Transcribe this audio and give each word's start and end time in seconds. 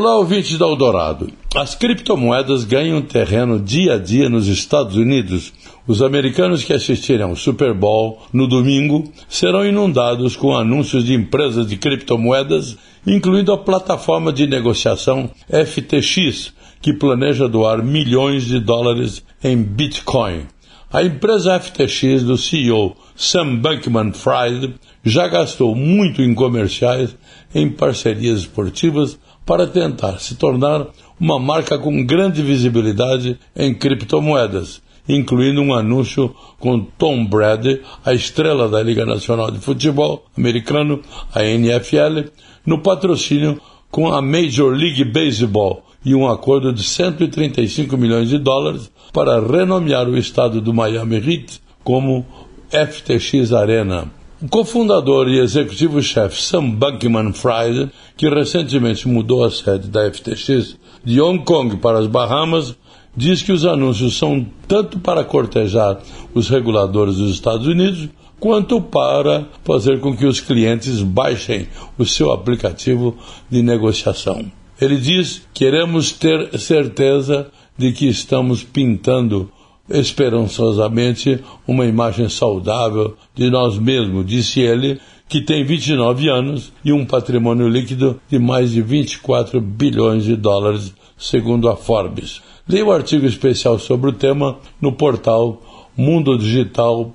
Olá, 0.00 0.16
ouvintes 0.16 0.56
da 0.56 0.64
Eldorado. 0.64 1.26
As 1.56 1.74
criptomoedas 1.74 2.62
ganham 2.62 3.02
terreno 3.02 3.58
dia 3.58 3.94
a 3.94 3.98
dia 3.98 4.28
nos 4.28 4.46
Estados 4.46 4.94
Unidos. 4.96 5.52
Os 5.88 6.00
americanos 6.00 6.62
que 6.62 6.72
assistirem 6.72 7.24
ao 7.24 7.34
Super 7.34 7.74
Bowl 7.74 8.20
no 8.32 8.46
domingo 8.46 9.12
serão 9.28 9.66
inundados 9.66 10.36
com 10.36 10.56
anúncios 10.56 11.04
de 11.04 11.14
empresas 11.14 11.66
de 11.66 11.76
criptomoedas, 11.76 12.76
incluindo 13.04 13.52
a 13.52 13.58
plataforma 13.58 14.32
de 14.32 14.46
negociação 14.46 15.28
FTX, 15.48 16.52
que 16.80 16.92
planeja 16.92 17.48
doar 17.48 17.82
milhões 17.84 18.46
de 18.46 18.60
dólares 18.60 19.24
em 19.42 19.60
Bitcoin. 19.60 20.42
A 20.90 21.02
empresa 21.02 21.52
FTX 21.60 22.22
do 22.22 22.38
CEO 22.38 22.96
Sam 23.14 23.56
Bankman-Fried 23.60 24.72
já 25.04 25.28
gastou 25.28 25.74
muito 25.76 26.22
em 26.22 26.32
comerciais, 26.32 27.14
em 27.54 27.68
parcerias 27.68 28.38
esportivas, 28.40 29.18
para 29.44 29.66
tentar 29.66 30.18
se 30.18 30.36
tornar 30.36 30.86
uma 31.20 31.38
marca 31.38 31.78
com 31.78 32.02
grande 32.06 32.40
visibilidade 32.40 33.38
em 33.54 33.74
criptomoedas, 33.74 34.80
incluindo 35.06 35.60
um 35.60 35.74
anúncio 35.74 36.34
com 36.58 36.80
Tom 36.80 37.22
Brady, 37.26 37.82
a 38.02 38.14
estrela 38.14 38.66
da 38.66 38.82
Liga 38.82 39.04
Nacional 39.04 39.50
de 39.50 39.58
Futebol 39.58 40.24
Americano, 40.34 41.02
a 41.34 41.44
NFL, 41.44 42.30
no 42.64 42.78
patrocínio 42.78 43.60
com 43.90 44.08
a 44.10 44.22
Major 44.22 44.72
League 44.74 45.04
Baseball, 45.04 45.84
e 46.04 46.14
um 46.14 46.26
acordo 46.28 46.72
de 46.72 46.82
135 46.84 47.96
milhões 47.96 48.28
de 48.28 48.38
dólares 48.38 48.90
para 49.12 49.40
renomear 49.40 50.08
o 50.08 50.16
estado 50.16 50.60
do 50.60 50.72
Miami 50.72 51.16
Heat 51.16 51.60
como 51.82 52.24
FTX 52.70 53.52
Arena. 53.52 54.06
O 54.40 54.48
cofundador 54.48 55.28
e 55.28 55.40
executivo-chefe 55.40 56.40
Sam 56.40 56.70
Bankman-Fried, 56.70 57.90
que 58.16 58.28
recentemente 58.28 59.08
mudou 59.08 59.42
a 59.42 59.50
sede 59.50 59.88
da 59.88 60.08
FTX 60.12 60.76
de 61.04 61.20
Hong 61.20 61.44
Kong 61.44 61.76
para 61.78 61.98
as 61.98 62.06
Bahamas, 62.06 62.76
diz 63.16 63.42
que 63.42 63.50
os 63.50 63.66
anúncios 63.66 64.16
são 64.16 64.46
tanto 64.68 65.00
para 65.00 65.24
cortejar 65.24 65.98
os 66.32 66.48
reguladores 66.48 67.16
dos 67.16 67.34
Estados 67.34 67.66
Unidos 67.66 68.08
quanto 68.38 68.80
para 68.80 69.44
fazer 69.64 69.98
com 69.98 70.16
que 70.16 70.24
os 70.26 70.38
clientes 70.40 71.02
baixem 71.02 71.66
o 71.96 72.04
seu 72.06 72.30
aplicativo 72.30 73.16
de 73.50 73.60
negociação. 73.60 74.44
Ele 74.80 74.96
diz: 74.96 75.42
queremos 75.52 76.12
ter 76.12 76.56
certeza 76.58 77.48
de 77.76 77.90
que 77.92 78.06
estamos 78.08 78.62
pintando 78.62 79.50
esperançosamente 79.90 81.38
uma 81.66 81.84
imagem 81.86 82.28
saudável 82.28 83.16
de 83.34 83.50
nós 83.50 83.76
mesmos, 83.78 84.24
disse 84.26 84.60
ele, 84.60 85.00
que 85.28 85.40
tem 85.40 85.64
29 85.64 86.28
anos 86.28 86.72
e 86.84 86.92
um 86.92 87.04
patrimônio 87.06 87.66
líquido 87.68 88.20
de 88.30 88.38
mais 88.38 88.70
de 88.70 88.80
24 88.82 89.60
bilhões 89.60 90.24
de 90.24 90.36
dólares, 90.36 90.92
segundo 91.16 91.68
a 91.68 91.74
Forbes. 91.76 92.40
Leia 92.68 92.84
o 92.86 92.92
artigo 92.92 93.26
especial 93.26 93.78
sobre 93.80 94.10
o 94.10 94.12
tema 94.12 94.58
no 94.80 94.92
portal 94.92 95.60
mundodigital.net.br. 95.96 97.12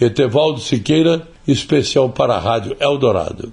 Etevaldo 0.00 0.60
Siqueira, 0.60 1.26
especial 1.46 2.08
para 2.10 2.34
a 2.34 2.38
Rádio 2.38 2.74
Eldorado. 2.80 3.52